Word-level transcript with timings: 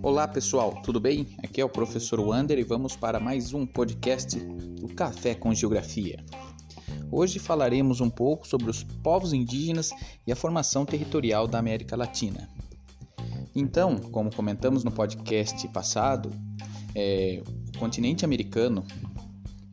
Olá 0.00 0.28
pessoal, 0.28 0.80
tudo 0.84 1.00
bem? 1.00 1.26
Aqui 1.42 1.60
é 1.60 1.64
o 1.64 1.68
professor 1.68 2.20
Wander 2.20 2.56
e 2.56 2.62
vamos 2.62 2.94
para 2.94 3.18
mais 3.18 3.52
um 3.52 3.66
podcast 3.66 4.38
do 4.38 4.86
Café 4.94 5.34
com 5.34 5.52
Geografia. 5.52 6.24
Hoje 7.10 7.40
falaremos 7.40 8.00
um 8.00 8.08
pouco 8.08 8.46
sobre 8.46 8.70
os 8.70 8.84
povos 8.84 9.32
indígenas 9.32 9.90
e 10.24 10.30
a 10.30 10.36
formação 10.36 10.86
territorial 10.86 11.48
da 11.48 11.58
América 11.58 11.96
Latina. 11.96 12.48
Então, 13.56 13.96
como 13.96 14.32
comentamos 14.32 14.84
no 14.84 14.92
podcast 14.92 15.66
passado, 15.68 16.30
é, 16.94 17.42
o 17.74 17.78
continente 17.78 18.24
americano 18.24 18.84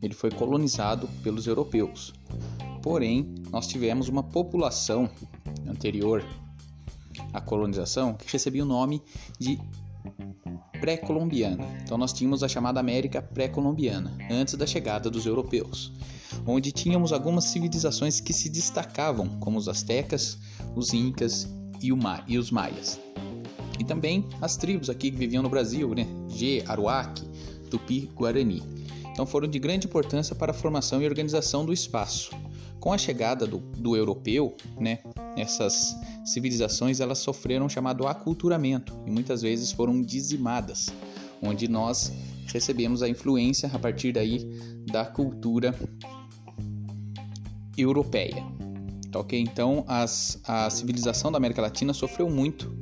ele 0.02 0.12
foi 0.12 0.32
colonizado 0.32 1.08
pelos 1.22 1.46
europeus. 1.46 2.12
Porém, 2.82 3.32
nós 3.52 3.68
tivemos 3.68 4.08
uma 4.08 4.24
população 4.24 5.08
anterior 5.68 6.24
à 7.32 7.40
colonização 7.40 8.14
que 8.14 8.30
recebia 8.30 8.64
o 8.64 8.66
nome 8.66 9.00
de 9.38 9.56
pré-colombiana. 10.80 11.64
Então 11.82 11.98
nós 11.98 12.12
tínhamos 12.12 12.42
a 12.42 12.48
chamada 12.48 12.80
América 12.80 13.22
pré-colombiana, 13.22 14.16
antes 14.30 14.54
da 14.54 14.66
chegada 14.66 15.10
dos 15.10 15.26
europeus, 15.26 15.92
onde 16.46 16.72
tínhamos 16.72 17.12
algumas 17.12 17.44
civilizações 17.44 18.20
que 18.20 18.32
se 18.32 18.48
destacavam, 18.48 19.28
como 19.40 19.58
os 19.58 19.68
astecas, 19.68 20.38
os 20.74 20.92
incas 20.92 21.48
e, 21.82 21.90
e 22.26 22.38
os 22.38 22.50
maias. 22.50 23.00
E 23.78 23.84
também 23.84 24.24
as 24.40 24.56
tribos 24.56 24.88
aqui 24.88 25.10
que 25.10 25.16
viviam 25.16 25.42
no 25.42 25.50
Brasil, 25.50 25.94
né? 25.94 26.06
G, 26.28 26.64
Aruac, 26.66 27.22
Tupi, 27.70 28.10
Guarani. 28.14 28.62
Então 29.12 29.26
foram 29.26 29.48
de 29.48 29.58
grande 29.58 29.86
importância 29.86 30.34
para 30.34 30.52
a 30.52 30.54
formação 30.54 31.02
e 31.02 31.06
organização 31.06 31.64
do 31.64 31.72
espaço. 31.72 32.30
Com 32.86 32.92
a 32.92 32.98
chegada 32.98 33.48
do, 33.48 33.58
do 33.58 33.96
europeu, 33.96 34.56
né, 34.78 35.00
essas 35.36 35.98
civilizações 36.24 37.00
elas 37.00 37.18
sofreram 37.18 37.68
chamado 37.68 38.06
aculturamento 38.06 38.96
e 39.04 39.10
muitas 39.10 39.42
vezes 39.42 39.72
foram 39.72 40.00
dizimadas, 40.00 40.94
onde 41.42 41.66
nós 41.66 42.12
recebemos 42.46 43.02
a 43.02 43.08
influência 43.08 43.68
a 43.74 43.78
partir 43.80 44.12
daí 44.12 44.48
da 44.86 45.04
cultura 45.04 45.74
europeia. 47.76 48.44
Tá 49.10 49.18
ok? 49.18 49.36
Então 49.40 49.84
as, 49.88 50.40
a 50.44 50.70
civilização 50.70 51.32
da 51.32 51.38
América 51.38 51.62
Latina 51.62 51.92
sofreu 51.92 52.30
muito 52.30 52.72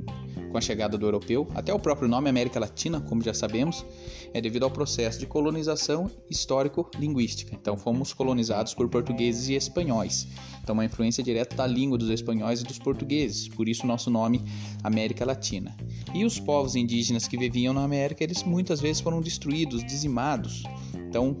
com 0.55 0.59
a 0.59 0.61
chegada 0.61 0.97
do 0.97 1.05
europeu, 1.05 1.49
até 1.53 1.73
o 1.73 1.77
próprio 1.77 2.07
nome 2.07 2.29
América 2.29 2.61
Latina, 2.61 3.01
como 3.01 3.21
já 3.21 3.33
sabemos, 3.33 3.85
é 4.33 4.39
devido 4.39 4.63
ao 4.63 4.71
processo 4.71 5.19
de 5.19 5.25
colonização 5.25 6.09
histórico-linguística. 6.29 7.53
Então, 7.53 7.75
fomos 7.75 8.13
colonizados 8.13 8.73
por 8.73 8.87
portugueses 8.87 9.49
e 9.49 9.55
espanhóis. 9.55 10.25
Então, 10.63 10.71
uma 10.71 10.85
influência 10.85 11.21
direta 11.21 11.57
da 11.57 11.67
língua 11.67 11.97
dos 11.97 12.09
espanhóis 12.09 12.61
e 12.61 12.63
dos 12.63 12.79
portugueses, 12.79 13.49
por 13.49 13.67
isso 13.67 13.85
nosso 13.85 14.09
nome 14.09 14.45
América 14.81 15.25
Latina. 15.25 15.75
E 16.13 16.23
os 16.23 16.39
povos 16.39 16.77
indígenas 16.77 17.27
que 17.27 17.37
viviam 17.37 17.73
na 17.73 17.83
América, 17.83 18.23
eles 18.23 18.41
muitas 18.41 18.79
vezes 18.79 19.01
foram 19.01 19.19
destruídos, 19.19 19.85
dizimados. 19.85 20.63
Então, 20.93 21.35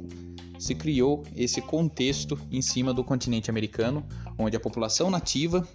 se 0.59 0.75
criou 0.75 1.23
esse 1.33 1.61
contexto 1.61 2.37
em 2.51 2.61
cima 2.61 2.93
do 2.93 3.01
continente 3.01 3.49
americano, 3.49 4.05
onde 4.37 4.57
a 4.57 4.59
população 4.59 5.09
nativa 5.09 5.65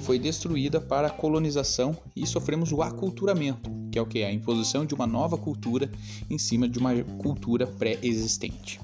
foi 0.00 0.18
destruída 0.18 0.80
para 0.80 1.08
a 1.08 1.10
colonização 1.10 1.96
e 2.14 2.26
sofremos 2.26 2.72
o 2.72 2.82
aculturamento, 2.82 3.70
que 3.90 3.98
é 3.98 4.02
o 4.02 4.06
que? 4.06 4.22
A 4.22 4.32
imposição 4.32 4.84
de 4.84 4.94
uma 4.94 5.06
nova 5.06 5.36
cultura 5.36 5.90
em 6.30 6.38
cima 6.38 6.68
de 6.68 6.78
uma 6.78 6.94
cultura 7.18 7.66
pré-existente. 7.66 8.80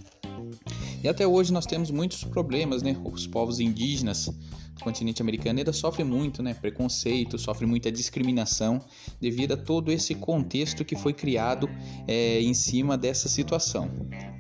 E 1.03 1.09
até 1.09 1.27
hoje 1.27 1.53
nós 1.53 1.67
temos 1.67 1.91
muitos 1.91 2.25
problemas, 2.25 2.83
né? 2.83 2.97
Os 3.05 3.27
povos 3.27 3.61
indígenas 3.61 4.27
do 4.75 4.83
continente 4.83 5.21
americano 5.21 5.59
ainda 5.59 5.73
sofrem 5.73 6.07
muito, 6.07 6.43
né? 6.43 6.55
Preconceito, 6.55 7.39
sofrem 7.39 7.69
muita 7.69 7.93
discriminação 7.93 8.81
devido 9.21 9.53
a 9.53 9.57
todo 9.57 9.93
esse 9.93 10.15
contexto 10.15 10.85
que 10.85 10.97
foi 10.97 11.13
criado 11.13 11.69
é, 12.09 12.41
em 12.41 12.55
cima 12.55 12.97
dessa 12.97 13.29
situação. 13.29 13.91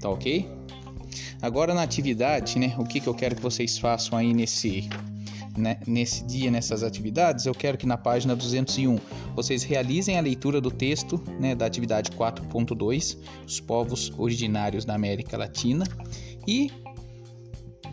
Tá 0.00 0.08
ok? 0.08 0.48
Agora 1.42 1.74
na 1.74 1.82
atividade, 1.82 2.58
né? 2.58 2.74
O 2.78 2.84
que, 2.84 2.98
que 2.98 3.06
eu 3.06 3.14
quero 3.14 3.36
que 3.36 3.42
vocês 3.42 3.76
façam 3.76 4.18
aí 4.18 4.32
nesse 4.32 4.88
né, 5.56 5.78
nesse 5.86 6.24
dia, 6.24 6.50
nessas 6.50 6.82
atividades, 6.82 7.46
eu 7.46 7.54
quero 7.54 7.78
que 7.78 7.86
na 7.86 7.96
página 7.96 8.34
201 8.34 8.98
vocês 9.34 9.62
realizem 9.62 10.18
a 10.18 10.20
leitura 10.20 10.60
do 10.60 10.70
texto 10.70 11.22
né, 11.40 11.54
da 11.54 11.66
atividade 11.66 12.10
4.2, 12.12 13.18
os 13.46 13.60
povos 13.60 14.12
originários 14.18 14.84
da 14.84 14.94
América 14.94 15.36
Latina, 15.36 15.84
e 16.46 16.70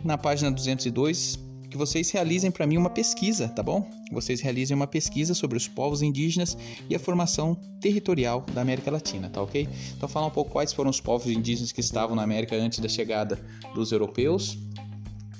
na 0.04 0.18
página 0.18 0.50
202 0.50 1.38
que 1.72 1.78
vocês 1.78 2.10
realizem 2.10 2.50
para 2.50 2.66
mim 2.66 2.76
uma 2.76 2.90
pesquisa, 2.90 3.48
tá 3.48 3.62
bom? 3.62 3.88
Vocês 4.12 4.42
realizem 4.42 4.76
uma 4.76 4.86
pesquisa 4.86 5.32
sobre 5.32 5.56
os 5.56 5.66
povos 5.66 6.02
indígenas 6.02 6.54
e 6.88 6.94
a 6.94 6.98
formação 6.98 7.54
territorial 7.80 8.44
da 8.52 8.60
América 8.60 8.90
Latina, 8.90 9.30
tá 9.30 9.40
ok? 9.40 9.66
Então, 9.96 10.06
falar 10.06 10.26
um 10.26 10.30
pouco 10.30 10.50
quais 10.50 10.70
foram 10.70 10.90
os 10.90 11.00
povos 11.00 11.32
indígenas 11.32 11.72
que 11.72 11.80
estavam 11.80 12.14
na 12.14 12.22
América 12.22 12.54
antes 12.56 12.78
da 12.78 12.90
chegada 12.90 13.40
dos 13.74 13.90
europeus, 13.90 14.58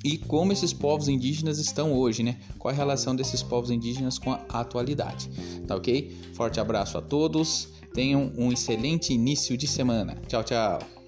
e 0.04 0.18
como 0.18 0.52
esses 0.52 0.72
povos 0.72 1.08
indígenas 1.08 1.58
estão 1.58 1.92
hoje, 1.92 2.22
né? 2.22 2.38
Qual 2.58 2.72
a 2.72 2.76
relação 2.76 3.14
desses 3.14 3.42
povos 3.42 3.70
indígenas 3.70 4.18
com 4.18 4.32
a 4.32 4.40
atualidade, 4.48 5.30
tá 5.66 5.76
ok? 5.76 6.10
Forte 6.34 6.60
abraço 6.60 6.98
a 6.98 7.02
todos, 7.02 7.68
tenham 7.94 8.32
um 8.36 8.52
excelente 8.52 9.12
início 9.12 9.56
de 9.56 9.66
semana. 9.66 10.16
Tchau, 10.26 10.42
tchau! 10.42 11.01